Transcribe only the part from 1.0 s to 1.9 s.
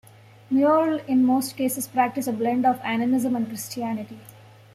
in most cases